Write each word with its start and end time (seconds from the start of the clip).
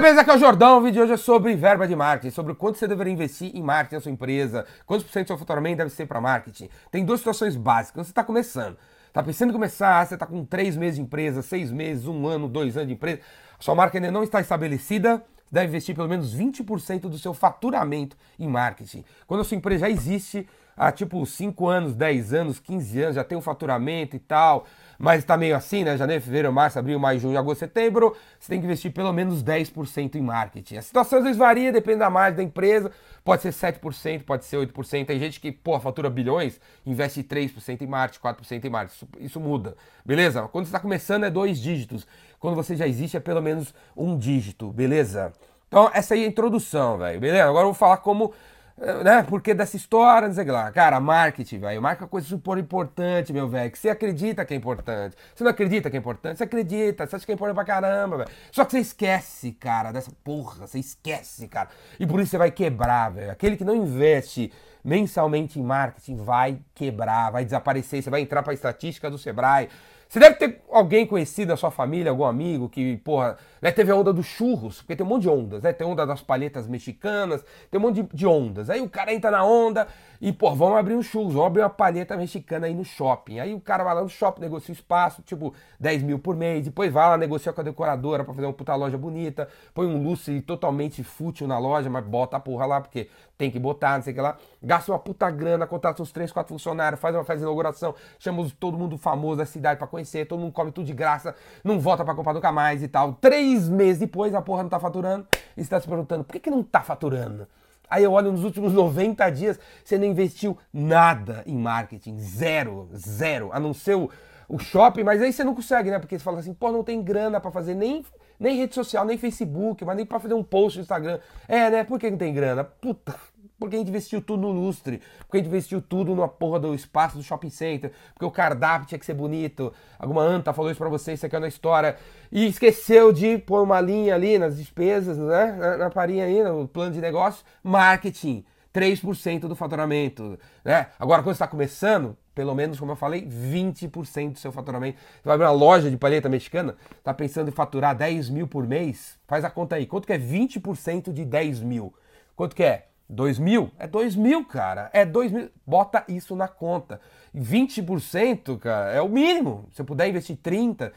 beleza? 0.00 0.22
Aqui 0.22 0.30
é 0.30 0.34
o 0.34 0.38
Jordão. 0.38 0.78
O 0.78 0.80
vídeo 0.80 0.94
de 0.94 1.00
hoje 1.00 1.12
é 1.12 1.16
sobre 1.18 1.54
verba 1.54 1.86
de 1.86 1.94
marketing, 1.94 2.34
sobre 2.34 2.54
quanto 2.54 2.78
você 2.78 2.88
deveria 2.88 3.12
investir 3.12 3.54
em 3.54 3.62
marketing 3.62 3.96
na 3.96 4.00
sua 4.00 4.10
empresa, 4.10 4.64
quantos 4.86 5.04
por 5.04 5.12
cento 5.12 5.24
do 5.24 5.28
seu 5.28 5.38
faturamento 5.38 5.76
deve 5.76 5.90
ser 5.90 6.06
para 6.06 6.18
marketing. 6.22 6.70
Tem 6.90 7.04
duas 7.04 7.20
situações 7.20 7.54
básicas. 7.54 8.06
Você 8.06 8.10
está 8.10 8.24
começando, 8.24 8.78
está 9.06 9.22
pensando 9.22 9.50
em 9.50 9.52
começar, 9.52 10.06
você 10.06 10.14
está 10.14 10.24
com 10.24 10.42
três 10.42 10.74
meses 10.74 10.96
de 10.96 11.02
empresa, 11.02 11.42
seis 11.42 11.70
meses, 11.70 12.06
um 12.06 12.26
ano, 12.26 12.48
dois 12.48 12.78
anos 12.78 12.88
de 12.88 12.94
empresa, 12.94 13.20
sua 13.58 13.74
marca 13.74 13.98
ainda 13.98 14.10
não 14.10 14.22
está 14.22 14.40
estabelecida, 14.40 15.22
deve 15.52 15.66
investir 15.66 15.94
pelo 15.94 16.08
menos 16.08 16.34
20% 16.34 17.00
do 17.00 17.18
seu 17.18 17.34
faturamento 17.34 18.16
em 18.38 18.48
marketing. 18.48 19.04
Quando 19.26 19.42
a 19.42 19.44
sua 19.44 19.58
empresa 19.58 19.80
já 19.80 19.90
existe 19.90 20.48
há 20.76 20.90
tipo 20.92 21.24
5 21.24 21.66
anos, 21.68 21.94
10 21.94 22.32
anos, 22.32 22.58
15 22.58 23.02
anos, 23.02 23.14
já 23.16 23.24
tem 23.24 23.36
um 23.36 23.40
faturamento 23.40 24.16
e 24.16 24.18
tal, 24.18 24.66
mas 24.98 25.20
está 25.20 25.36
meio 25.36 25.56
assim, 25.56 25.84
né? 25.84 25.96
Janeiro, 25.96 26.22
fevereiro, 26.22 26.52
março, 26.52 26.78
abril, 26.78 26.98
maio, 26.98 27.18
junho, 27.18 27.38
agosto, 27.38 27.60
setembro, 27.60 28.16
você 28.38 28.48
tem 28.48 28.60
que 28.60 28.66
investir 28.66 28.92
pelo 28.92 29.12
menos 29.12 29.42
10% 29.42 30.14
em 30.14 30.20
marketing. 30.20 30.76
A 30.76 30.82
situação 30.82 31.18
às 31.18 31.24
vezes 31.24 31.38
varia, 31.38 31.72
depende 31.72 31.98
da 31.98 32.10
margem 32.10 32.36
da 32.36 32.42
empresa, 32.42 32.90
pode 33.24 33.42
ser 33.42 33.52
7%, 33.52 34.24
pode 34.24 34.44
ser 34.44 34.56
8%. 34.56 35.06
Tem 35.06 35.18
gente 35.18 35.40
que, 35.40 35.50
pô, 35.52 35.78
fatura 35.80 36.10
bilhões, 36.10 36.60
investe 36.84 37.22
3% 37.22 37.82
em 37.82 37.86
marketing, 37.86 38.20
4% 38.20 38.64
em 38.64 38.70
marketing. 38.70 38.96
Isso, 38.96 39.08
isso 39.20 39.40
muda, 39.40 39.76
beleza? 40.04 40.42
Quando 40.48 40.66
você 40.66 40.70
está 40.70 40.80
começando 40.80 41.24
é 41.24 41.30
dois 41.30 41.58
dígitos. 41.58 42.06
Quando 42.38 42.54
você 42.54 42.74
já 42.74 42.88
existe 42.88 43.16
é 43.16 43.20
pelo 43.20 43.42
menos 43.42 43.74
um 43.96 44.16
dígito, 44.16 44.72
beleza? 44.72 45.32
Então, 45.68 45.88
essa 45.94 46.14
aí 46.14 46.22
é 46.22 46.24
a 46.24 46.28
introdução, 46.28 46.98
velho, 46.98 47.20
beleza? 47.20 47.48
Agora 47.48 47.62
eu 47.62 47.68
vou 47.68 47.74
falar 47.74 47.98
como 47.98 48.32
né? 48.80 49.22
Porque 49.22 49.52
dessa 49.52 49.76
história, 49.76 50.26
não 50.26 50.34
sei 50.34 50.46
lá. 50.46 50.72
Cara, 50.72 50.98
marketing, 50.98 51.58
velho. 51.58 51.82
Marca 51.82 52.06
é 52.06 52.08
coisa 52.08 52.26
super 52.26 52.56
importante, 52.56 53.32
meu 53.32 53.46
velho. 53.46 53.70
Que 53.70 53.78
você 53.78 53.90
acredita 53.90 54.44
que 54.44 54.54
é 54.54 54.56
importante. 54.56 55.14
Você 55.34 55.44
não 55.44 55.50
acredita 55.50 55.90
que 55.90 55.96
é 55.96 56.00
importante? 56.00 56.38
Você 56.38 56.44
acredita, 56.44 57.06
você 57.06 57.16
acha 57.16 57.26
que 57.26 57.32
é 57.32 57.34
importante 57.34 57.56
pra 57.56 57.64
caramba, 57.64 58.16
velho. 58.18 58.30
Só 58.50 58.64
que 58.64 58.72
você 58.72 58.78
esquece, 58.78 59.52
cara, 59.52 59.92
dessa 59.92 60.10
porra. 60.24 60.66
Você 60.66 60.78
esquece, 60.78 61.46
cara. 61.46 61.68
E 61.98 62.06
por 62.06 62.20
isso 62.20 62.30
você 62.30 62.38
vai 62.38 62.50
quebrar, 62.50 63.10
velho. 63.10 63.30
Aquele 63.30 63.56
que 63.56 63.64
não 63.64 63.74
investe 63.74 64.50
mensalmente 64.82 65.60
em 65.60 65.62
marketing 65.62 66.16
vai 66.16 66.58
quebrar, 66.74 67.30
vai 67.30 67.44
desaparecer. 67.44 68.02
Você 68.02 68.08
vai 68.08 68.22
entrar 68.22 68.42
pra 68.42 68.54
estatística 68.54 69.10
do 69.10 69.18
Sebrae. 69.18 69.68
Você 70.10 70.18
deve 70.18 70.34
ter 70.34 70.60
alguém 70.72 71.06
conhecido 71.06 71.50
da 71.50 71.56
sua 71.56 71.70
família, 71.70 72.10
algum 72.10 72.24
amigo 72.24 72.68
que, 72.68 72.96
porra, 72.96 73.38
né, 73.62 73.70
teve 73.70 73.92
a 73.92 73.94
onda 73.94 74.12
dos 74.12 74.26
churros, 74.26 74.78
porque 74.78 74.96
tem 74.96 75.06
um 75.06 75.08
monte 75.08 75.22
de 75.22 75.28
ondas, 75.28 75.62
né? 75.62 75.72
Tem 75.72 75.86
onda 75.86 76.04
das 76.04 76.20
palhetas 76.20 76.66
mexicanas, 76.66 77.44
tem 77.70 77.78
um 77.78 77.82
monte 77.84 78.02
de, 78.02 78.16
de 78.16 78.26
ondas. 78.26 78.68
Aí 78.68 78.80
o 78.80 78.88
cara 78.88 79.14
entra 79.14 79.30
na 79.30 79.44
onda 79.44 79.86
e, 80.20 80.32
pô, 80.32 80.52
vamos 80.52 80.78
abrir 80.78 80.96
um 80.96 81.02
churros, 81.02 81.34
vamos 81.34 81.46
abrir 81.46 81.62
uma 81.62 81.70
palheta 81.70 82.16
mexicana 82.16 82.66
aí 82.66 82.74
no 82.74 82.84
shopping. 82.84 83.38
Aí 83.38 83.54
o 83.54 83.60
cara 83.60 83.84
vai 83.84 83.94
lá 83.94 84.02
no 84.02 84.08
shopping, 84.08 84.40
negocia 84.40 84.72
o 84.72 84.76
espaço, 84.76 85.22
tipo, 85.22 85.54
10 85.78 86.02
mil 86.02 86.18
por 86.18 86.34
mês, 86.34 86.64
depois 86.64 86.92
vai 86.92 87.08
lá, 87.08 87.16
negocia 87.16 87.52
com 87.52 87.60
a 87.60 87.64
decoradora 87.64 88.24
para 88.24 88.34
fazer 88.34 88.48
uma 88.48 88.52
puta 88.52 88.74
loja 88.74 88.98
bonita, 88.98 89.48
põe 89.72 89.86
um 89.86 90.02
lustre 90.02 90.40
totalmente 90.40 91.04
fútil 91.04 91.46
na 91.46 91.56
loja, 91.56 91.88
mas 91.88 92.04
bota 92.04 92.36
a 92.36 92.40
porra 92.40 92.66
lá, 92.66 92.80
porque 92.80 93.08
tem 93.40 93.50
que 93.50 93.58
botar, 93.58 93.96
não 93.96 94.02
sei 94.02 94.12
o 94.12 94.16
que 94.16 94.20
lá. 94.20 94.36
Gasta 94.62 94.92
uma 94.92 94.98
puta 94.98 95.30
grana, 95.30 95.66
contrata 95.66 96.02
uns 96.02 96.12
3, 96.12 96.30
4 96.30 96.52
funcionários, 96.52 97.00
faz 97.00 97.14
uma 97.14 97.24
festa 97.24 97.38
de 97.38 97.44
inauguração, 97.44 97.94
chama 98.18 98.46
todo 98.60 98.76
mundo 98.76 98.98
famoso 98.98 99.38
da 99.38 99.46
cidade 99.46 99.78
para 99.78 99.86
conhecer, 99.86 100.26
todo 100.26 100.40
mundo 100.40 100.52
come 100.52 100.70
tudo 100.70 100.84
de 100.84 100.92
graça, 100.92 101.34
não 101.64 101.80
volta 101.80 102.04
para 102.04 102.14
comprar 102.14 102.34
nunca 102.34 102.52
mais 102.52 102.82
e 102.82 102.88
tal. 102.88 103.14
Três 103.14 103.66
meses 103.66 103.98
depois 103.98 104.34
a 104.34 104.42
porra 104.42 104.62
não 104.62 104.68
tá 104.68 104.78
faturando 104.78 105.26
e 105.56 105.64
você 105.64 105.70
tá 105.70 105.80
se 105.80 105.88
perguntando, 105.88 106.22
por 106.22 106.34
que, 106.34 106.40
que 106.40 106.50
não 106.50 106.62
tá 106.62 106.82
faturando? 106.82 107.48
Aí 107.88 108.04
eu 108.04 108.12
olho 108.12 108.30
nos 108.30 108.44
últimos 108.44 108.74
90 108.74 109.30
dias, 109.30 109.58
você 109.82 109.96
não 109.96 110.04
investiu 110.04 110.56
nada 110.70 111.42
em 111.46 111.56
marketing, 111.56 112.18
zero, 112.18 112.90
zero, 112.94 113.48
a 113.52 113.58
não 113.58 113.72
ser 113.72 113.96
o, 113.96 114.10
o 114.50 114.58
shopping, 114.58 115.02
mas 115.02 115.22
aí 115.22 115.32
você 115.32 115.42
não 115.42 115.54
consegue, 115.54 115.90
né? 115.90 115.98
Porque 115.98 116.18
você 116.18 116.24
fala 116.24 116.40
assim, 116.40 116.52
pô, 116.52 116.70
não 116.70 116.84
tem 116.84 117.02
grana 117.02 117.40
para 117.40 117.50
fazer 117.50 117.74
nem, 117.74 118.04
nem 118.38 118.56
rede 118.56 118.74
social, 118.74 119.04
nem 119.04 119.16
Facebook, 119.16 119.84
mas 119.84 119.96
nem 119.96 120.04
para 120.04 120.18
fazer 120.18 120.34
um 120.34 120.42
post 120.42 120.78
no 120.78 120.82
Instagram. 120.82 121.20
É, 121.48 121.70
né? 121.70 121.84
Por 121.84 121.98
que 121.98 122.10
não 122.10 122.18
tem 122.18 122.34
grana? 122.34 122.64
Puta, 122.64 123.14
porque 123.60 123.76
a 123.76 123.78
gente 123.78 123.88
investiu 123.88 124.20
tudo 124.22 124.40
no 124.40 124.50
lustre, 124.50 125.00
porque 125.18 125.36
a 125.36 125.40
gente 125.40 125.48
investiu 125.48 125.80
tudo 125.80 126.16
na 126.16 126.26
porra 126.26 126.58
do 126.58 126.74
espaço 126.74 127.16
do 127.16 127.22
shopping 127.22 127.50
center, 127.50 127.92
porque 128.14 128.24
o 128.24 128.30
cardápio 128.30 128.88
tinha 128.88 128.98
que 128.98 129.06
ser 129.06 129.14
bonito. 129.14 129.72
Alguma 129.98 130.22
anta 130.22 130.52
falou 130.52 130.70
isso 130.70 130.78
pra 130.78 130.88
vocês, 130.88 131.20
isso 131.20 131.26
aqui 131.26 131.36
é 131.36 131.38
uma 131.38 131.46
história. 131.46 131.96
E 132.32 132.46
esqueceu 132.46 133.12
de 133.12 133.38
pôr 133.38 133.62
uma 133.62 133.80
linha 133.80 134.14
ali 134.14 134.38
nas 134.38 134.56
despesas, 134.56 135.18
né? 135.18 135.52
Na, 135.52 135.76
na 135.76 135.90
parinha 135.90 136.24
aí, 136.24 136.42
no 136.42 136.66
plano 136.66 136.92
de 136.92 137.00
negócio, 137.00 137.44
marketing. 137.62 138.44
3% 138.72 139.40
do 139.48 139.56
faturamento, 139.56 140.38
né? 140.64 140.86
Agora, 140.98 141.22
quando 141.22 141.34
você 141.34 141.42
está 141.42 141.48
começando, 141.48 142.16
pelo 142.34 142.54
menos, 142.54 142.78
como 142.78 142.92
eu 142.92 142.96
falei, 142.96 143.26
20% 143.26 144.32
do 144.32 144.38
seu 144.38 144.52
faturamento. 144.52 144.98
Você 144.98 145.22
vai 145.24 145.34
abrir 145.34 145.46
uma 145.46 145.52
loja 145.52 145.90
de 145.90 145.96
palheta 145.96 146.28
mexicana, 146.28 146.76
está 146.96 147.12
pensando 147.12 147.48
em 147.48 147.52
faturar 147.52 147.96
10 147.96 148.30
mil 148.30 148.46
por 148.46 148.66
mês? 148.66 149.18
Faz 149.26 149.44
a 149.44 149.50
conta 149.50 149.76
aí. 149.76 149.86
Quanto 149.86 150.06
que 150.06 150.12
é 150.12 150.18
20% 150.18 151.12
de 151.12 151.24
10 151.24 151.60
mil? 151.60 151.92
Quanto 152.36 152.54
que 152.54 152.62
é? 152.62 152.89
2 153.10 153.38
mil? 153.38 153.70
É 153.78 153.86
2 153.86 154.16
mil, 154.16 154.44
cara. 154.44 154.88
É 154.92 155.04
2 155.04 155.32
mil. 155.32 155.50
Bota 155.66 156.04
isso 156.08 156.36
na 156.36 156.48
conta. 156.48 157.00
20%, 157.36 158.58
cara, 158.58 158.90
é 158.92 159.02
o 159.02 159.08
mínimo. 159.08 159.68
Se 159.72 159.82
puder 159.84 160.08
investir 160.08 160.36
30%, 160.36 160.92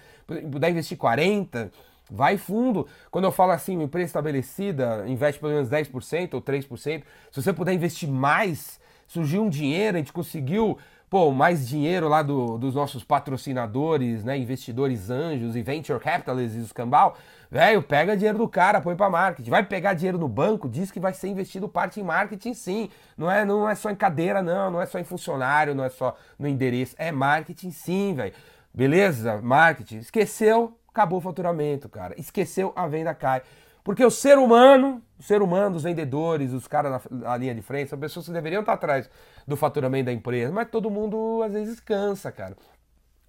puder 0.52 0.70
investir 0.70 0.98
40%, 0.98 1.72
vai 2.10 2.38
fundo. 2.38 2.88
Quando 3.10 3.26
eu 3.26 3.32
falo 3.32 3.52
assim, 3.52 3.76
uma 3.76 3.86
empresa 3.86 4.08
estabelecida, 4.08 5.04
investe 5.08 5.40
pelo 5.40 5.54
menos 5.54 5.70
10% 5.70 6.34
ou 6.34 6.42
3%. 6.42 7.04
Se 7.32 7.42
você 7.42 7.52
puder 7.52 7.74
investir 7.74 8.10
mais, 8.10 8.80
surgiu 9.08 9.44
um 9.44 9.50
dinheiro, 9.50 9.98
a 9.98 10.00
gente 10.00 10.14
conseguiu 10.14 10.78
pô, 11.14 11.30
mais 11.30 11.68
dinheiro 11.68 12.10
lá 12.10 12.24
do, 12.24 12.58
dos 12.58 12.74
nossos 12.74 13.04
patrocinadores, 13.04 14.24
né, 14.24 14.36
investidores 14.36 15.12
anjos 15.12 15.56
e 15.56 15.62
venture 15.62 16.00
capitalists 16.00 16.60
e 16.60 16.64
os 16.64 16.74
cambal, 16.74 17.16
velho, 17.52 17.84
pega 17.84 18.18
dinheiro 18.18 18.40
do 18.40 18.48
cara, 18.48 18.82
põe 18.82 18.96
para 18.96 19.12
marketing. 19.12 19.52
Vai 19.52 19.62
pegar 19.62 19.94
dinheiro 19.94 20.18
no 20.18 20.28
banco, 20.28 20.68
diz 20.68 20.90
que 20.90 21.00
vai 21.00 21.14
ser 21.14 21.28
investido 21.28 21.70
parte 21.70 22.00
em 22.00 22.04
marketing 22.04 22.56
sim. 22.56 22.90
Não 23.16 23.30
é, 23.30 23.46
não 23.46 23.70
é 23.70 23.76
só 23.76 23.92
em 23.92 23.96
cadeira 23.96 24.42
não, 24.42 24.72
não 24.72 24.82
é 24.82 24.88
só 24.88 24.98
em 24.98 25.04
funcionário, 25.04 25.76
não 25.76 25.84
é 25.84 25.90
só 25.90 26.18
no 26.40 26.48
endereço, 26.48 26.96
é 26.98 27.12
marketing 27.12 27.70
sim, 27.70 28.16
velho. 28.16 28.34
Beleza? 28.74 29.40
Marketing. 29.40 29.98
Esqueceu, 29.98 30.80
acabou 30.90 31.20
o 31.20 31.22
faturamento, 31.22 31.88
cara. 31.90 32.20
Esqueceu, 32.20 32.74
a 32.76 32.88
venda 32.88 33.14
cai. 33.14 33.44
Porque 33.84 34.04
o 34.04 34.10
ser 34.10 34.40
humano, 34.40 35.00
o 35.20 35.22
ser 35.22 35.44
humano, 35.44 35.76
os 35.76 35.84
vendedores, 35.84 36.54
os 36.54 36.68
caras 36.68 37.04
na, 37.12 37.30
na, 37.30 37.38
linha 37.38 37.54
de 37.54 37.62
frente, 37.62 37.90
são 37.90 38.00
pessoas 38.00 38.26
que 38.26 38.32
deveriam 38.32 38.62
estar 38.62 38.74
atrás 38.74 39.08
do 39.48 39.58
faturamento 39.58 40.06
da 40.06 40.14
empresa, 40.14 40.52
mas 40.52 40.70
todo 40.70 40.90
mundo 40.90 41.42
às 41.44 41.54
vezes 41.54 41.80
cansa, 41.80 42.32
cara. 42.32 42.56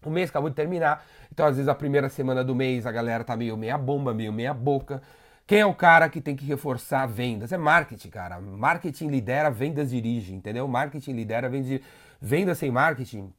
O 0.05 0.11
mês 0.11 0.29
acabou 0.31 0.51
de 0.51 0.57
terminar, 0.57 1.05
então 1.33 1.47
às 1.47 1.57
vezes 1.57 1.69
a 1.69 1.75
primeira 1.75 2.09
semana 2.09 2.45
do 2.45 2.55
mês 2.55 2.87
a 2.87 2.93
galera 2.93 3.25
tá 3.25 3.37
meio 3.37 3.57
meia 3.57 3.79
bomba, 3.79 4.13
meio 4.13 4.33
meia 4.33 4.53
boca. 4.53 5.03
Quem 5.47 5.61
é 5.61 5.67
o 5.67 5.75
cara 5.75 6.09
que 6.09 6.21
tem 6.21 6.35
que 6.35 6.45
reforçar 6.45 7.07
vendas? 7.07 7.53
É 7.53 7.59
marketing, 7.59 8.09
cara. 8.09 8.41
Marketing 8.41 9.09
lidera, 9.09 9.51
vendas 9.51 9.91
dirige, 9.91 10.35
entendeu? 10.35 10.67
Marketing 10.67 11.13
lidera, 11.13 11.49
vendas 11.49 11.67
dirige. 11.67 11.85
Vendas 12.21 12.57
sem 12.57 12.71
marketing 12.71 13.31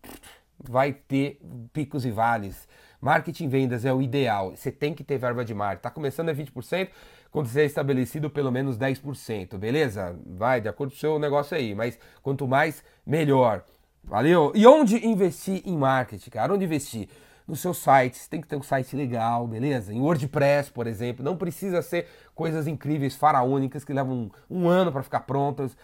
vai 0.64 0.94
ter 0.94 1.40
picos 1.74 2.06
e 2.06 2.12
vales. 2.12 2.68
Marketing 3.02 3.48
vendas 3.48 3.86
é 3.86 3.94
o 3.94 4.02
ideal. 4.02 4.56
Você 4.56 4.72
tem 4.72 4.94
que 4.94 5.04
ter 5.04 5.18
verba 5.18 5.44
de 5.44 5.54
marketing. 5.54 5.80
Está 5.80 5.90
começando 5.90 6.30
a 6.30 6.36
20%, 6.36 6.90
quando 7.36 7.48
você 7.48 7.64
é 7.64 7.66
estabelecido 7.66 8.30
pelo 8.30 8.50
menos 8.50 8.78
10%, 8.78 9.58
beleza? 9.58 10.18
Vai, 10.26 10.62
de 10.62 10.70
acordo 10.70 10.92
com 10.92 10.96
o 10.96 11.00
seu 11.00 11.20
negócio 11.20 11.58
aí. 11.58 11.76
Mas 11.76 12.00
quanto 12.24 12.48
mais, 12.48 12.82
melhor. 13.06 13.62
Valeu? 14.06 14.54
E 14.56 14.66
onde 14.66 15.06
investir 15.06 15.62
em 15.66 15.76
marketing, 15.76 16.30
cara? 16.30 16.54
Onde 16.54 16.64
investir? 16.64 17.10
No 17.46 17.54
seu 17.54 17.74
site, 17.74 18.18
você 18.18 18.30
tem 18.30 18.40
que 18.40 18.48
ter 18.48 18.56
um 18.56 18.64
site 18.64 18.96
legal, 18.96 19.46
beleza? 19.46 19.94
Em 19.94 20.00
WordPress, 20.00 20.72
por 20.72 20.88
exemplo, 20.88 21.26
não 21.26 21.36
precisa 21.36 21.82
ser 21.82 22.08
coisas 22.34 22.68
incríveis, 22.68 23.18
faraônicas, 23.18 23.84
que 23.84 23.92
levam 23.92 24.32
um, 24.50 24.62
um 24.62 24.70
ano 24.70 24.90
para 24.90 25.04
ficar 25.04 25.20
prontas. 25.20 25.76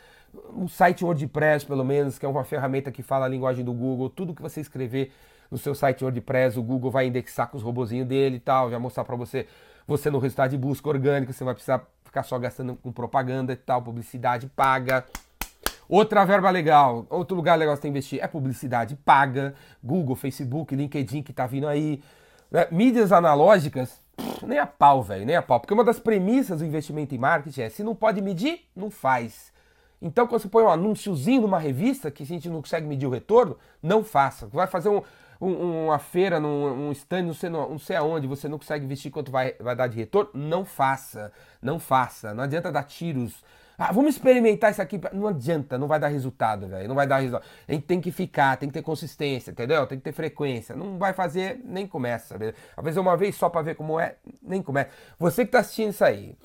Um 0.55 0.69
site 0.69 1.03
WordPress, 1.03 1.65
pelo 1.65 1.83
menos, 1.83 2.17
que 2.17 2.25
é 2.25 2.29
uma 2.29 2.45
ferramenta 2.45 2.93
que 2.93 3.03
fala 3.03 3.25
a 3.25 3.29
linguagem 3.29 3.65
do 3.65 3.73
Google, 3.73 4.09
tudo 4.09 4.33
que 4.33 4.41
você 4.41 4.61
escrever 4.61 5.11
no 5.51 5.57
seu 5.57 5.75
site 5.75 6.01
WordPress, 6.01 6.57
o 6.57 6.63
Google 6.63 6.89
vai 6.89 7.07
indexar 7.07 7.49
com 7.49 7.57
os 7.57 7.63
robozinhos 7.63 8.07
dele 8.07 8.37
e 8.37 8.39
tal, 8.39 8.71
já 8.71 8.79
mostrar 8.79 9.03
para 9.03 9.17
você, 9.17 9.45
você 9.91 10.09
no 10.09 10.19
resultado 10.19 10.51
de 10.51 10.57
busca 10.57 10.87
orgânica, 10.87 11.33
você 11.33 11.43
vai 11.43 11.53
precisar 11.53 11.85
ficar 12.03 12.23
só 12.23 12.39
gastando 12.39 12.75
com 12.75 12.91
propaganda 12.91 13.53
e 13.53 13.55
tal, 13.55 13.81
publicidade 13.81 14.47
paga. 14.47 15.05
Outra 15.87 16.23
verba 16.23 16.49
legal, 16.49 17.05
outro 17.09 17.35
lugar 17.35 17.57
legal 17.57 17.75
você 17.75 17.81
tem 17.81 17.91
que 17.91 17.97
investir 17.97 18.23
é 18.23 18.27
publicidade 18.27 18.95
paga, 18.95 19.53
Google, 19.83 20.15
Facebook, 20.15 20.73
LinkedIn 20.73 21.21
que 21.21 21.33
tá 21.33 21.45
vindo 21.45 21.67
aí. 21.67 22.01
Né? 22.49 22.67
Mídias 22.71 23.11
analógicas, 23.11 24.01
nem 24.41 24.57
a 24.57 24.65
pau, 24.65 25.03
velho, 25.03 25.25
nem 25.25 25.35
a 25.35 25.41
pau. 25.41 25.59
Porque 25.59 25.73
uma 25.73 25.83
das 25.83 25.99
premissas 25.99 26.59
do 26.59 26.65
investimento 26.65 27.13
em 27.13 27.17
marketing 27.17 27.61
é: 27.61 27.69
se 27.69 27.83
não 27.83 27.93
pode 27.93 28.21
medir, 28.21 28.61
não 28.73 28.89
faz. 28.89 29.51
Então, 30.01 30.25
quando 30.25 30.41
você 30.41 30.47
põe 30.47 30.63
um 30.63 30.69
anúnciozinho 30.69 31.41
numa 31.41 31.59
revista 31.59 32.09
que 32.09 32.23
a 32.23 32.25
gente 32.25 32.49
não 32.49 32.61
consegue 32.61 32.87
medir 32.87 33.05
o 33.05 33.09
retorno, 33.09 33.57
não 33.83 34.03
faça. 34.03 34.47
Vai 34.47 34.67
fazer 34.67 34.89
um, 34.89 35.03
um, 35.41 35.85
uma 35.85 35.99
feira, 35.99 36.39
num 36.39 36.89
um 36.89 36.91
stand, 36.91 37.23
não 37.23 37.33
sei, 37.33 37.49
não 37.49 37.79
sei 37.79 37.95
aonde, 37.95 38.27
você 38.27 38.47
não 38.47 38.57
consegue 38.59 38.85
investir 38.85 39.11
quanto 39.11 39.31
vai, 39.31 39.55
vai 39.59 39.75
dar 39.75 39.87
de 39.87 39.97
retorno, 39.97 40.29
não 40.33 40.63
faça. 40.63 41.31
Não 41.61 41.79
faça. 41.79 42.33
Não 42.33 42.43
adianta 42.43 42.71
dar 42.71 42.83
tiros 42.83 43.43
Ah, 43.77 43.91
vamos 43.91 44.15
experimentar 44.15 44.71
isso 44.71 44.81
aqui. 44.81 44.99
Não 45.11 45.27
adianta, 45.27 45.77
não 45.77 45.87
vai 45.87 45.99
dar 45.99 46.07
resultado, 46.09 46.67
velho. 46.67 46.87
Não 46.87 46.95
vai 46.95 47.07
dar 47.07 47.17
resultado. 47.17 47.43
A 47.67 47.73
gente 47.73 47.85
tem 47.85 47.99
que 47.99 48.11
ficar, 48.11 48.55
tem 48.57 48.69
que 48.69 48.73
ter 48.73 48.83
consistência, 48.83 49.51
entendeu? 49.51 49.87
Tem 49.87 49.97
que 49.97 50.03
ter 50.03 50.11
frequência. 50.11 50.75
Não 50.75 50.97
vai 50.99 51.13
fazer, 51.13 51.59
nem 51.65 51.87
começa. 51.87 52.35
Às 52.77 52.83
vezes 52.83 52.97
uma 52.97 53.17
vez 53.17 53.35
só 53.35 53.49
para 53.49 53.61
ver 53.63 53.75
como 53.75 53.99
é, 53.99 54.15
nem 54.41 54.61
começa. 54.61 54.91
Você 55.17 55.45
que 55.45 55.51
tá 55.51 55.59
assistindo 55.59 55.89
isso 55.89 56.03
aí, 56.05 56.35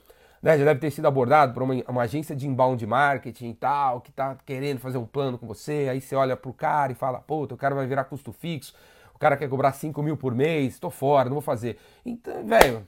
né, 0.47 0.57
já 0.57 0.65
deve 0.65 0.79
ter 0.79 0.93
sido 0.93 1.09
abordado 1.09 1.53
por 1.53 1.65
uma, 1.65 1.75
uma, 1.89 2.03
agência 2.03 2.37
de 2.37 2.47
inbound 2.47 2.87
marketing 2.87 3.51
e 3.51 3.55
tal, 3.55 4.01
que 4.01 4.13
tá 4.13 4.37
querendo 4.47 4.79
fazer 4.79 4.97
um 4.97 5.05
plano 5.05 5.37
com 5.37 5.45
você, 5.45 5.89
aí 5.91 6.01
você 6.01 6.15
olha 6.15 6.37
pro 6.37 6.53
cara 6.53 6.93
e 6.93 6.95
fala, 6.95 7.19
pô, 7.19 7.43
o 7.43 7.57
cara 7.57 7.75
vai 7.75 7.85
virar 7.85 8.05
custo 8.05 8.33
fixo, 8.33 8.73
o 9.13 9.19
cara 9.19 9.37
quer 9.37 9.49
cobrar 9.49 9.73
5 9.73 10.01
mil 10.05 10.17
por 10.17 10.37
mês, 10.37 10.79
tô 10.79 10.89
fora, 10.89 11.29
não 11.29 11.35
vou 11.35 11.43
fazer. 11.43 11.79
Então, 12.05 12.47
velho, 12.47 12.87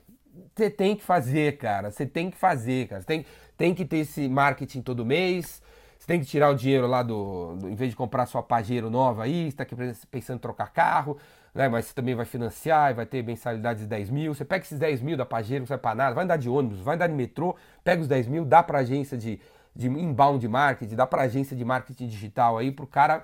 você 0.55 0.69
tem 0.69 0.95
que 0.95 1.03
fazer, 1.03 1.57
cara. 1.57 1.91
Você 1.91 2.05
tem 2.05 2.31
que 2.31 2.37
fazer, 2.37 2.87
cara. 2.87 3.03
Tem, 3.03 3.25
tem 3.57 3.73
que 3.73 3.83
ter 3.83 3.97
esse 3.97 4.29
marketing 4.29 4.81
todo 4.81 5.05
mês. 5.05 5.61
Você 5.97 6.07
tem 6.07 6.21
que 6.21 6.27
tirar 6.27 6.49
o 6.51 6.55
dinheiro 6.55 6.87
lá 6.87 7.03
do, 7.03 7.57
do 7.57 7.67
em 7.67 7.75
vez 7.75 7.89
de 7.89 7.95
comprar 7.97 8.25
sua 8.25 8.41
Pajero 8.41 8.89
nova 8.89 9.23
aí, 9.23 9.49
está 9.49 9.63
aqui 9.63 9.75
pensando 10.09 10.37
em 10.37 10.39
trocar 10.39 10.71
carro, 10.71 11.17
né? 11.53 11.67
Mas 11.67 11.85
você 11.85 11.93
também 11.93 12.15
vai 12.15 12.25
financiar, 12.25 12.93
vai 12.93 13.05
ter 13.05 13.23
mensalidades 13.23 13.83
de 13.83 13.87
10 13.87 14.09
mil. 14.09 14.33
Você 14.33 14.45
pega 14.45 14.63
esses 14.63 14.77
10 14.79 15.01
mil 15.01 15.17
da 15.17 15.25
Pajero, 15.25 15.61
não 15.61 15.67
vai 15.67 15.77
para 15.77 15.95
nada, 15.95 16.15
vai 16.15 16.23
andar 16.23 16.37
de 16.37 16.49
ônibus, 16.49 16.79
vai 16.79 16.95
andar 16.95 17.07
de 17.07 17.13
metrô, 17.13 17.55
pega 17.83 18.01
os 18.01 18.07
10 18.07 18.27
mil, 18.27 18.45
dá 18.45 18.63
para 18.63 18.79
agência 18.79 19.17
de, 19.17 19.39
de 19.75 19.87
inbound 19.87 20.47
marketing, 20.47 20.95
dá 20.95 21.07
para 21.07 21.23
agência 21.23 21.55
de 21.55 21.65
marketing 21.65 22.07
digital 22.07 22.57
aí, 22.57 22.71
para 22.71 22.85
o 22.85 22.87
cara 22.87 23.23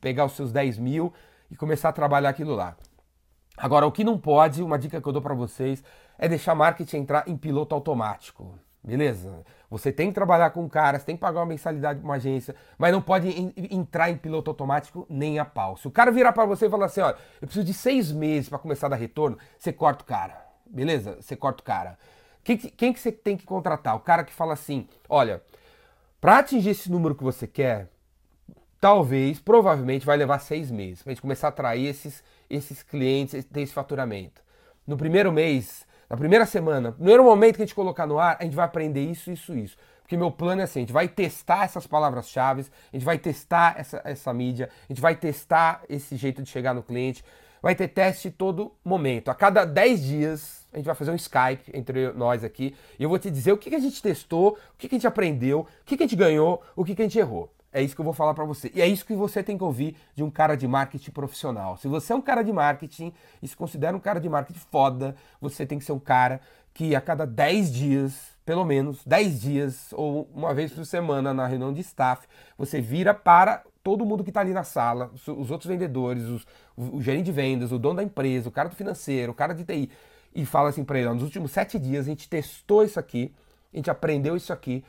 pegar 0.00 0.24
os 0.24 0.32
seus 0.32 0.52
10 0.52 0.78
mil 0.78 1.12
e 1.50 1.56
começar 1.56 1.90
a 1.90 1.92
trabalhar 1.92 2.28
aquilo 2.28 2.54
lá. 2.54 2.76
Agora, 3.56 3.86
o 3.86 3.92
que 3.92 4.04
não 4.04 4.18
pode, 4.18 4.62
uma 4.62 4.78
dica 4.78 5.00
que 5.00 5.08
eu 5.08 5.12
dou 5.12 5.22
para 5.22 5.34
vocês, 5.34 5.82
é 6.18 6.28
deixar 6.28 6.54
marketing 6.54 6.98
entrar 6.98 7.26
em 7.26 7.36
piloto 7.36 7.74
automático. 7.74 8.58
Beleza? 8.86 9.44
Você 9.68 9.90
tem 9.90 10.10
que 10.10 10.14
trabalhar 10.14 10.50
com 10.50 10.68
caras, 10.68 11.02
tem 11.02 11.16
que 11.16 11.20
pagar 11.20 11.40
uma 11.40 11.46
mensalidade 11.46 11.98
para 11.98 12.08
uma 12.08 12.14
agência, 12.14 12.54
mas 12.78 12.92
não 12.92 13.02
pode 13.02 13.28
entrar 13.68 14.08
em 14.08 14.16
piloto 14.16 14.48
automático 14.48 15.04
nem 15.10 15.40
a 15.40 15.44
pau. 15.44 15.76
Se 15.76 15.88
o 15.88 15.90
cara 15.90 16.12
virar 16.12 16.32
para 16.32 16.44
você 16.44 16.66
e 16.66 16.70
falar 16.70 16.86
assim, 16.86 17.00
olha, 17.00 17.16
eu 17.42 17.48
preciso 17.48 17.66
de 17.66 17.74
seis 17.74 18.12
meses 18.12 18.48
para 18.48 18.60
começar 18.60 18.86
a 18.86 18.90
dar 18.90 18.96
retorno, 18.96 19.36
você 19.58 19.72
corta 19.72 20.04
o 20.04 20.06
cara. 20.06 20.40
Beleza? 20.64 21.18
Você 21.20 21.34
corta 21.34 21.62
o 21.62 21.64
cara. 21.64 21.98
Quem, 22.44 22.56
quem 22.56 22.92
que 22.92 23.00
você 23.00 23.10
tem 23.10 23.36
que 23.36 23.44
contratar? 23.44 23.96
O 23.96 24.00
cara 24.00 24.22
que 24.22 24.32
fala 24.32 24.52
assim, 24.52 24.86
olha, 25.08 25.42
para 26.20 26.38
atingir 26.38 26.70
esse 26.70 26.88
número 26.88 27.16
que 27.16 27.24
você 27.24 27.44
quer, 27.44 27.88
talvez, 28.80 29.40
provavelmente 29.40 30.06
vai 30.06 30.16
levar 30.16 30.38
seis 30.38 30.70
meses 30.70 31.02
para 31.02 31.10
gente 31.10 31.22
começar 31.22 31.48
a 31.48 31.50
atrair 31.50 31.86
esses, 31.86 32.22
esses 32.48 32.84
clientes, 32.84 33.44
ter 33.46 33.62
esse 33.62 33.72
faturamento. 33.72 34.40
No 34.86 34.96
primeiro 34.96 35.32
mês, 35.32 35.84
na 36.08 36.16
primeira 36.16 36.46
semana, 36.46 36.90
no 36.90 36.96
primeiro 36.96 37.24
momento 37.24 37.56
que 37.56 37.62
a 37.62 37.66
gente 37.66 37.74
colocar 37.74 38.06
no 38.06 38.18
ar, 38.18 38.36
a 38.40 38.44
gente 38.44 38.54
vai 38.54 38.64
aprender 38.64 39.04
isso, 39.04 39.30
isso, 39.30 39.54
isso. 39.56 39.76
Porque 40.02 40.16
meu 40.16 40.30
plano 40.30 40.60
é 40.60 40.64
assim, 40.64 40.80
a 40.80 40.82
gente 40.82 40.92
vai 40.92 41.08
testar 41.08 41.64
essas 41.64 41.84
palavras-chave, 41.84 42.66
a 42.92 42.96
gente 42.96 43.04
vai 43.04 43.18
testar 43.18 43.74
essa, 43.76 44.00
essa 44.04 44.32
mídia, 44.32 44.70
a 44.88 44.92
gente 44.92 45.02
vai 45.02 45.16
testar 45.16 45.82
esse 45.88 46.14
jeito 46.16 46.42
de 46.42 46.48
chegar 46.48 46.72
no 46.72 46.82
cliente, 46.82 47.24
vai 47.60 47.74
ter 47.74 47.88
teste 47.88 48.30
todo 48.30 48.72
momento. 48.84 49.32
A 49.32 49.34
cada 49.34 49.64
10 49.64 50.04
dias, 50.04 50.68
a 50.72 50.76
gente 50.76 50.86
vai 50.86 50.94
fazer 50.94 51.10
um 51.10 51.16
Skype 51.16 51.72
entre 51.74 52.12
nós 52.12 52.44
aqui, 52.44 52.76
e 52.96 53.02
eu 53.02 53.08
vou 53.08 53.18
te 53.18 53.28
dizer 53.28 53.50
o 53.50 53.58
que, 53.58 53.68
que 53.68 53.74
a 53.74 53.80
gente 53.80 54.00
testou, 54.00 54.50
o 54.50 54.78
que, 54.78 54.88
que 54.88 54.94
a 54.94 54.98
gente 54.98 55.08
aprendeu, 55.08 55.60
o 55.60 55.66
que, 55.84 55.96
que 55.96 56.04
a 56.04 56.06
gente 56.06 56.14
ganhou, 56.14 56.62
o 56.76 56.84
que, 56.84 56.94
que 56.94 57.02
a 57.02 57.04
gente 57.04 57.18
errou. 57.18 57.52
É 57.76 57.82
isso 57.82 57.94
que 57.94 58.00
eu 58.00 58.04
vou 58.06 58.14
falar 58.14 58.32
para 58.32 58.46
você. 58.46 58.72
E 58.74 58.80
é 58.80 58.88
isso 58.88 59.04
que 59.04 59.14
você 59.14 59.42
tem 59.42 59.58
que 59.58 59.62
ouvir 59.62 59.94
de 60.14 60.24
um 60.24 60.30
cara 60.30 60.56
de 60.56 60.66
marketing 60.66 61.10
profissional. 61.10 61.76
Se 61.76 61.86
você 61.86 62.14
é 62.14 62.16
um 62.16 62.22
cara 62.22 62.42
de 62.42 62.50
marketing 62.50 63.12
e 63.42 63.46
se 63.46 63.54
considera 63.54 63.94
um 63.94 64.00
cara 64.00 64.18
de 64.18 64.30
marketing 64.30 64.58
foda, 64.70 65.14
você 65.38 65.66
tem 65.66 65.78
que 65.78 65.84
ser 65.84 65.92
um 65.92 65.98
cara 65.98 66.40
que 66.72 66.96
a 66.96 67.02
cada 67.02 67.26
10 67.26 67.70
dias, 67.70 68.30
pelo 68.46 68.64
menos 68.64 69.04
10 69.04 69.40
dias 69.42 69.88
ou 69.92 70.26
uma 70.34 70.54
vez 70.54 70.72
por 70.72 70.86
semana 70.86 71.34
na 71.34 71.46
reunião 71.46 71.70
de 71.70 71.82
staff, 71.82 72.26
você 72.56 72.80
vira 72.80 73.12
para 73.12 73.62
todo 73.82 74.06
mundo 74.06 74.24
que 74.24 74.30
está 74.30 74.40
ali 74.40 74.54
na 74.54 74.64
sala, 74.64 75.10
os 75.12 75.50
outros 75.50 75.66
vendedores, 75.66 76.22
os, 76.24 76.46
o, 76.74 76.96
o 76.96 77.02
gerente 77.02 77.26
de 77.26 77.32
vendas, 77.32 77.72
o 77.72 77.78
dono 77.78 77.96
da 77.96 78.02
empresa, 78.02 78.48
o 78.48 78.52
cara 78.52 78.70
do 78.70 78.74
financeiro, 78.74 79.32
o 79.32 79.34
cara 79.34 79.52
de 79.52 79.64
TI, 79.64 79.90
e 80.34 80.46
fala 80.46 80.70
assim 80.70 80.82
para 80.82 80.98
ele: 80.98 81.10
nos 81.10 81.22
últimos 81.22 81.50
sete 81.50 81.78
dias 81.78 82.06
a 82.06 82.08
gente 82.08 82.26
testou 82.26 82.82
isso 82.82 82.98
aqui, 82.98 83.34
a 83.70 83.76
gente 83.76 83.90
aprendeu 83.90 84.34
isso 84.34 84.50
aqui. 84.50 84.82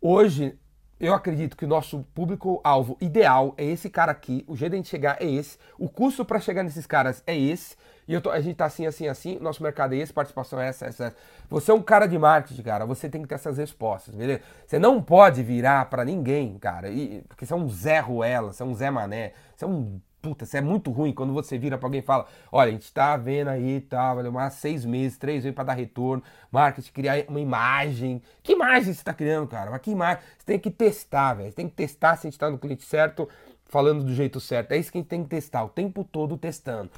Hoje 0.00 0.58
eu 1.02 1.12
acredito 1.12 1.56
que 1.56 1.64
o 1.64 1.68
nosso 1.68 2.06
público-alvo 2.14 2.96
ideal 3.00 3.54
é 3.58 3.64
esse 3.64 3.90
cara 3.90 4.12
aqui, 4.12 4.44
o 4.46 4.54
jeito 4.54 4.80
de 4.80 4.86
chegar 4.86 5.20
é 5.20 5.26
esse, 5.26 5.58
o 5.76 5.88
custo 5.88 6.24
para 6.24 6.38
chegar 6.38 6.62
nesses 6.62 6.86
caras 6.86 7.24
é 7.26 7.36
esse, 7.36 7.74
e 8.06 8.18
tô, 8.20 8.30
a 8.30 8.40
gente 8.40 8.54
tá 8.54 8.66
assim, 8.66 8.86
assim, 8.86 9.08
assim, 9.08 9.36
nosso 9.40 9.60
mercado 9.64 9.94
é 9.94 9.98
esse, 9.98 10.12
participação 10.12 10.60
é 10.60 10.68
essa, 10.68 10.86
essa, 10.86 11.06
essa. 11.06 11.16
Você 11.50 11.72
é 11.72 11.74
um 11.74 11.82
cara 11.82 12.06
de 12.06 12.16
marketing, 12.16 12.62
cara, 12.62 12.86
você 12.86 13.08
tem 13.08 13.20
que 13.20 13.28
ter 13.28 13.34
essas 13.34 13.58
respostas, 13.58 14.14
beleza? 14.14 14.42
Você 14.64 14.78
não 14.78 15.02
pode 15.02 15.42
virar 15.42 15.90
para 15.90 16.04
ninguém, 16.04 16.56
cara, 16.56 16.88
e, 16.88 17.22
porque 17.28 17.44
você 17.44 17.52
é 17.52 17.56
um 17.56 17.68
Zé 17.68 17.98
Ruela, 17.98 18.52
você 18.52 18.62
é 18.62 18.66
um 18.66 18.74
Zé 18.74 18.88
Mané, 18.88 19.32
você 19.56 19.64
é 19.64 19.68
um 19.68 20.00
puta, 20.22 20.44
isso 20.44 20.56
é 20.56 20.60
muito 20.60 20.90
ruim 20.92 21.12
quando 21.12 21.32
você 21.32 21.58
vira 21.58 21.76
para 21.76 21.88
alguém 21.88 22.00
e 22.00 22.04
fala: 22.04 22.26
olha, 22.50 22.68
a 22.68 22.72
gente 22.72 22.90
tá 22.92 23.16
vendo 23.16 23.48
aí 23.48 23.76
e 23.76 23.80
tá, 23.80 24.14
vai 24.14 24.50
seis 24.52 24.84
meses, 24.84 25.18
três 25.18 25.42
meses 25.42 25.54
para 25.54 25.64
dar 25.64 25.74
retorno, 25.74 26.22
marketing, 26.50 26.92
criar 26.92 27.24
uma 27.28 27.40
imagem. 27.40 28.22
Que 28.42 28.52
imagem 28.52 28.94
você 28.94 29.02
tá 29.02 29.12
criando, 29.12 29.48
cara? 29.48 29.70
Mas 29.72 29.80
que 29.82 29.90
imagem? 29.90 30.22
Você 30.38 30.46
tem 30.46 30.58
que 30.58 30.70
testar, 30.70 31.34
velho. 31.34 31.50
Você 31.50 31.56
tem 31.56 31.68
que 31.68 31.74
testar 31.74 32.16
se 32.16 32.26
a 32.26 32.30
gente 32.30 32.38
tá 32.38 32.48
no 32.48 32.58
cliente 32.58 32.84
certo, 32.84 33.28
falando 33.66 34.04
do 34.04 34.14
jeito 34.14 34.40
certo. 34.40 34.72
É 34.72 34.78
isso 34.78 34.92
que 34.92 34.98
a 34.98 35.00
gente 35.00 35.08
tem 35.08 35.24
que 35.24 35.28
testar, 35.28 35.64
o 35.64 35.68
tempo 35.68 36.04
todo 36.04 36.38
testando. 36.38 36.90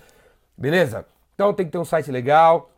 Beleza? 0.56 1.06
Então 1.34 1.52
tem 1.54 1.64
que 1.66 1.72
ter 1.72 1.78
um 1.78 1.84
site 1.84 2.12
legal, 2.12 2.70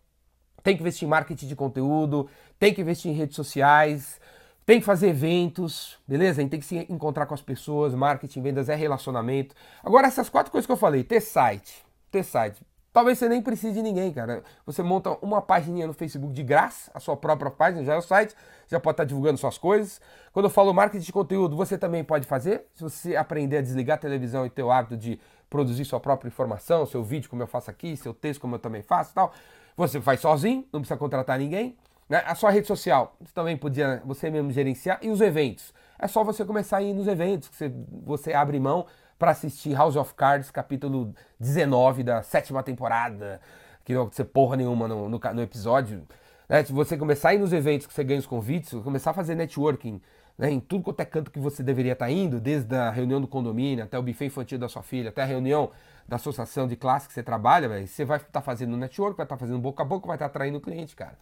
tem 0.62 0.76
que 0.76 0.82
investir 0.82 1.06
em 1.06 1.10
marketing 1.10 1.48
de 1.48 1.56
conteúdo, 1.56 2.28
tem 2.58 2.72
que 2.72 2.80
investir 2.80 3.10
em 3.10 3.14
redes 3.14 3.36
sociais. 3.36 4.20
Tem 4.66 4.80
que 4.80 4.84
fazer 4.84 5.10
eventos, 5.10 5.96
beleza? 6.08 6.40
A 6.40 6.42
gente 6.42 6.50
tem 6.50 6.58
que 6.58 6.66
se 6.66 6.76
encontrar 6.90 7.24
com 7.26 7.34
as 7.34 7.40
pessoas, 7.40 7.94
marketing, 7.94 8.42
vendas 8.42 8.68
é 8.68 8.74
relacionamento. 8.74 9.54
Agora, 9.80 10.08
essas 10.08 10.28
quatro 10.28 10.50
coisas 10.50 10.66
que 10.66 10.72
eu 10.72 10.76
falei, 10.76 11.04
ter 11.04 11.20
site, 11.20 11.86
ter 12.10 12.24
site. 12.24 12.66
Talvez 12.92 13.16
você 13.16 13.28
nem 13.28 13.40
precise 13.40 13.74
de 13.74 13.80
ninguém, 13.80 14.12
cara. 14.12 14.42
Você 14.64 14.82
monta 14.82 15.10
uma 15.22 15.40
página 15.40 15.86
no 15.86 15.92
Facebook 15.92 16.32
de 16.32 16.42
graça, 16.42 16.90
a 16.92 16.98
sua 16.98 17.16
própria 17.16 17.48
página, 17.48 17.84
já 17.84 17.94
é 17.94 17.96
o 17.96 18.02
site, 18.02 18.34
já 18.66 18.80
pode 18.80 18.94
estar 18.94 19.04
divulgando 19.04 19.38
suas 19.38 19.56
coisas. 19.56 20.00
Quando 20.32 20.46
eu 20.46 20.50
falo 20.50 20.74
marketing 20.74 21.04
de 21.04 21.12
conteúdo, 21.12 21.54
você 21.54 21.78
também 21.78 22.02
pode 22.02 22.26
fazer. 22.26 22.66
Se 22.74 22.82
você 22.82 23.14
aprender 23.14 23.58
a 23.58 23.62
desligar 23.62 23.98
a 23.98 24.00
televisão 24.00 24.44
e 24.44 24.50
ter 24.50 24.64
o 24.64 24.72
hábito 24.72 24.96
de 24.96 25.20
produzir 25.48 25.84
sua 25.84 26.00
própria 26.00 26.26
informação, 26.26 26.84
seu 26.86 27.04
vídeo, 27.04 27.30
como 27.30 27.40
eu 27.40 27.46
faço 27.46 27.70
aqui, 27.70 27.96
seu 27.96 28.12
texto, 28.12 28.40
como 28.40 28.56
eu 28.56 28.58
também 28.58 28.82
faço 28.82 29.14
tal, 29.14 29.32
você 29.76 30.00
faz 30.00 30.18
sozinho, 30.18 30.66
não 30.72 30.80
precisa 30.80 30.98
contratar 30.98 31.38
ninguém. 31.38 31.76
Né? 32.08 32.22
A 32.26 32.34
sua 32.34 32.50
rede 32.50 32.66
social, 32.66 33.16
você 33.20 33.32
também 33.32 33.56
podia 33.56 34.02
você 34.04 34.30
mesmo 34.30 34.50
gerenciar. 34.50 34.98
E 35.02 35.10
os 35.10 35.20
eventos? 35.20 35.74
É 35.98 36.06
só 36.06 36.22
você 36.22 36.44
começar 36.44 36.78
a 36.78 36.82
ir 36.82 36.92
nos 36.92 37.08
eventos, 37.08 37.48
que 37.48 37.56
você, 37.56 37.72
você 38.04 38.32
abre 38.32 38.60
mão 38.60 38.86
para 39.18 39.30
assistir 39.30 39.74
House 39.74 39.96
of 39.96 40.14
Cards, 40.14 40.50
capítulo 40.50 41.14
19 41.40 42.02
da 42.02 42.22
sétima 42.22 42.62
temporada, 42.62 43.40
que 43.84 43.94
não 43.94 44.06
você 44.06 44.24
porra 44.24 44.56
nenhuma 44.56 44.86
no, 44.86 45.08
no, 45.08 45.18
no 45.18 45.42
episódio. 45.42 46.06
Né? 46.48 46.62
Se 46.64 46.72
você 46.72 46.96
começar 46.96 47.30
a 47.30 47.34
ir 47.34 47.38
nos 47.38 47.52
eventos 47.52 47.86
que 47.86 47.94
você 47.94 48.04
ganha 48.04 48.20
os 48.20 48.26
convites, 48.26 48.72
começar 48.82 49.10
a 49.10 49.14
fazer 49.14 49.34
networking 49.34 50.00
né? 50.36 50.50
em 50.50 50.60
tudo 50.60 50.84
quanto 50.84 51.00
é 51.00 51.04
canto 51.04 51.30
que 51.30 51.38
você 51.38 51.62
deveria 51.62 51.92
estar 51.92 52.06
tá 52.06 52.10
indo, 52.10 52.38
desde 52.38 52.74
a 52.76 52.90
reunião 52.90 53.20
do 53.20 53.26
condomínio 53.26 53.82
até 53.82 53.98
o 53.98 54.02
buffet 54.02 54.26
infantil 54.26 54.58
da 54.58 54.68
sua 54.68 54.82
filha, 54.82 55.08
até 55.08 55.22
a 55.22 55.26
reunião 55.26 55.70
da 56.06 56.16
associação 56.16 56.68
de 56.68 56.76
classe 56.76 57.08
que 57.08 57.14
você 57.14 57.22
trabalha, 57.22 57.68
véio, 57.68 57.86
você 57.88 58.04
vai 58.04 58.18
estar 58.18 58.30
tá 58.30 58.40
fazendo 58.40 58.76
network, 58.76 59.16
vai 59.16 59.24
estar 59.24 59.36
tá 59.36 59.40
fazendo 59.40 59.58
boca 59.58 59.82
a 59.82 59.86
boca, 59.86 60.06
vai 60.06 60.16
estar 60.16 60.28
tá 60.28 60.30
atraindo 60.30 60.60
cliente, 60.60 60.94
cara. 60.94 61.16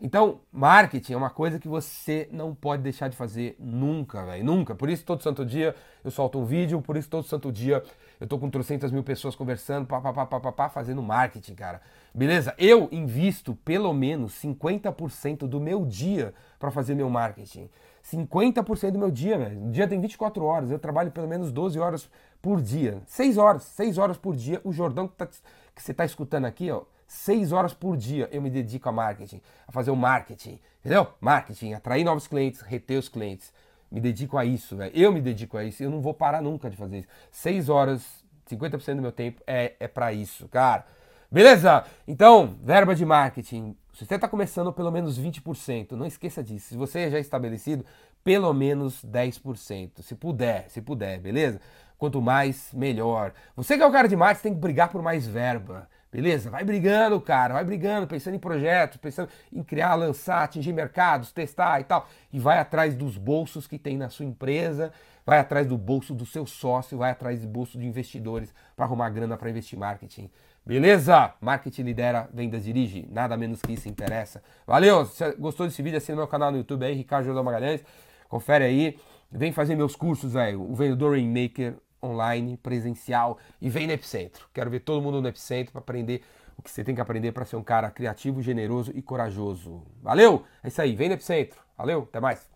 Então, 0.00 0.40
marketing 0.52 1.12
é 1.12 1.16
uma 1.16 1.30
coisa 1.30 1.58
que 1.58 1.68
você 1.68 2.28
não 2.32 2.54
pode 2.54 2.82
deixar 2.82 3.08
de 3.08 3.16
fazer 3.16 3.56
nunca, 3.58 4.24
velho. 4.24 4.44
Nunca. 4.44 4.74
Por 4.74 4.88
isso, 4.88 5.04
todo 5.04 5.22
santo 5.22 5.44
dia 5.44 5.74
eu 6.04 6.10
solto 6.10 6.38
um 6.38 6.44
vídeo, 6.44 6.80
por 6.82 6.96
isso, 6.96 7.08
todo 7.08 7.24
santo 7.26 7.50
dia 7.52 7.82
eu 8.20 8.26
tô 8.26 8.38
com 8.38 8.50
300 8.50 8.90
mil 8.90 9.02
pessoas 9.02 9.34
conversando, 9.34 9.86
pá, 9.86 10.00
pá, 10.00 10.12
pá, 10.12 10.26
pá, 10.26 10.40
pá, 10.40 10.52
pá, 10.52 10.68
fazendo 10.68 11.02
marketing, 11.02 11.54
cara. 11.54 11.80
Beleza? 12.14 12.54
Eu 12.58 12.88
invisto 12.92 13.54
pelo 13.54 13.92
menos 13.92 14.32
50% 14.34 15.46
do 15.46 15.60
meu 15.60 15.84
dia 15.84 16.34
para 16.58 16.70
fazer 16.70 16.94
meu 16.94 17.08
marketing. 17.10 17.68
50% 18.04 18.92
do 18.92 18.98
meu 18.98 19.10
dia, 19.10 19.38
velho. 19.38 19.66
O 19.66 19.70
dia 19.70 19.88
tem 19.88 20.00
24 20.00 20.44
horas, 20.44 20.70
eu 20.70 20.78
trabalho 20.78 21.10
pelo 21.10 21.26
menos 21.26 21.50
12 21.50 21.78
horas 21.78 22.10
por 22.42 22.60
dia. 22.60 23.00
6 23.06 23.38
horas, 23.38 23.62
6 23.62 23.98
horas 23.98 24.18
por 24.18 24.36
dia. 24.36 24.60
O 24.62 24.72
Jordão 24.72 25.08
que, 25.08 25.16
tá, 25.16 25.26
que 25.26 25.82
você 25.82 25.94
tá 25.94 26.04
escutando 26.04 26.44
aqui, 26.44 26.70
ó, 26.70 26.82
Seis 27.06 27.52
horas 27.52 27.74
por 27.74 27.96
dia 27.96 28.28
eu 28.32 28.40
me 28.40 28.50
dedico 28.50 28.88
a 28.88 28.92
marketing, 28.92 29.40
a 29.66 29.72
fazer 29.72 29.90
o 29.90 29.96
marketing, 29.96 30.58
entendeu? 30.80 31.08
Marketing, 31.20 31.74
atrair 31.74 32.04
novos 32.04 32.26
clientes, 32.26 32.60
reter 32.60 32.98
os 32.98 33.08
clientes. 33.08 33.52
Me 33.90 34.00
dedico 34.00 34.36
a 34.36 34.44
isso, 34.44 34.76
velho. 34.76 34.92
Eu 34.94 35.12
me 35.12 35.20
dedico 35.20 35.56
a 35.56 35.64
isso. 35.64 35.82
Eu 35.82 35.90
não 35.90 36.00
vou 36.00 36.12
parar 36.12 36.42
nunca 36.42 36.68
de 36.68 36.76
fazer 36.76 36.98
isso. 36.98 37.08
Seis 37.30 37.68
horas, 37.68 38.24
50% 38.50 38.96
do 38.96 39.02
meu 39.02 39.12
tempo 39.12 39.40
é, 39.46 39.74
é 39.78 39.86
para 39.86 40.12
isso, 40.12 40.48
cara. 40.48 40.84
Beleza? 41.30 41.84
Então, 42.06 42.56
verba 42.62 42.94
de 42.94 43.04
marketing. 43.04 43.76
Se 43.92 44.04
você 44.04 44.16
está 44.16 44.26
começando, 44.26 44.72
pelo 44.72 44.90
menos 44.90 45.18
20%. 45.18 45.92
Não 45.92 46.06
esqueça 46.06 46.42
disso. 46.42 46.68
Se 46.70 46.76
você 46.76 47.00
é 47.00 47.10
já 47.10 47.18
estabelecido, 47.20 47.84
pelo 48.24 48.52
menos 48.52 49.04
10%. 49.04 50.02
Se 50.02 50.14
puder, 50.14 50.68
se 50.68 50.80
puder, 50.80 51.20
beleza? 51.20 51.60
Quanto 51.98 52.20
mais, 52.20 52.72
melhor. 52.72 53.32
Você 53.54 53.76
que 53.76 53.82
é 53.82 53.86
o 53.86 53.92
cara 53.92 54.08
de 54.08 54.16
marketing, 54.16 54.42
tem 54.42 54.54
que 54.54 54.60
brigar 54.60 54.88
por 54.88 55.02
mais 55.02 55.26
verba. 55.26 55.88
Beleza? 56.14 56.48
Vai 56.48 56.62
brigando, 56.62 57.20
cara, 57.20 57.54
vai 57.54 57.64
brigando, 57.64 58.06
pensando 58.06 58.36
em 58.36 58.38
projetos, 58.38 58.98
pensando 58.98 59.28
em 59.52 59.64
criar, 59.64 59.96
lançar, 59.96 60.44
atingir 60.44 60.72
mercados, 60.72 61.32
testar 61.32 61.80
e 61.80 61.82
tal. 61.82 62.08
E 62.32 62.38
vai 62.38 62.60
atrás 62.60 62.94
dos 62.94 63.18
bolsos 63.18 63.66
que 63.66 63.76
tem 63.76 63.96
na 63.96 64.08
sua 64.08 64.24
empresa, 64.24 64.92
vai 65.26 65.40
atrás 65.40 65.66
do 65.66 65.76
bolso 65.76 66.14
do 66.14 66.24
seu 66.24 66.46
sócio, 66.46 66.98
vai 66.98 67.10
atrás 67.10 67.40
do 67.40 67.48
bolso 67.48 67.76
de 67.76 67.84
investidores 67.84 68.54
para 68.76 68.84
arrumar 68.84 69.10
grana 69.10 69.36
para 69.36 69.50
investir 69.50 69.76
em 69.76 69.80
marketing. 69.80 70.30
Beleza? 70.64 71.34
Marketing 71.40 71.82
lidera, 71.82 72.28
vendas 72.32 72.62
dirige. 72.62 73.08
Nada 73.10 73.36
menos 73.36 73.60
que 73.60 73.72
isso 73.72 73.88
interessa. 73.88 74.40
Valeu! 74.64 75.06
Se 75.06 75.32
gostou 75.32 75.66
desse 75.66 75.82
vídeo, 75.82 75.96
assina 75.96 76.16
meu 76.16 76.28
canal 76.28 76.52
no 76.52 76.58
YouTube 76.58 76.86
aí, 76.86 76.94
Ricardo 76.94 77.26
José 77.26 77.42
Magalhães. 77.42 77.84
Confere 78.28 78.62
aí. 78.62 79.00
Vem 79.32 79.50
fazer 79.50 79.74
meus 79.74 79.96
cursos, 79.96 80.34
velho. 80.34 80.62
O 80.62 80.76
Vendedor 80.76 81.14
Rainmaker 81.14 81.74
online, 82.04 82.56
presencial 82.56 83.38
e 83.60 83.68
vem 83.68 83.86
no 83.86 83.92
Epicentro. 83.92 84.46
Quero 84.52 84.70
ver 84.70 84.80
todo 84.80 85.02
mundo 85.02 85.20
no 85.20 85.28
Epicentro 85.28 85.72
para 85.72 85.80
aprender 85.80 86.22
o 86.56 86.62
que 86.62 86.70
você 86.70 86.84
tem 86.84 86.94
que 86.94 87.00
aprender 87.00 87.32
para 87.32 87.44
ser 87.44 87.56
um 87.56 87.62
cara 87.62 87.90
criativo, 87.90 88.40
generoso 88.40 88.92
e 88.94 89.02
corajoso. 89.02 89.82
Valeu? 90.02 90.44
É 90.62 90.68
isso 90.68 90.80
aí, 90.80 90.94
vem 90.94 91.08
no 91.08 91.14
Epicentro. 91.14 91.60
Valeu, 91.76 92.06
até 92.08 92.20
mais. 92.20 92.53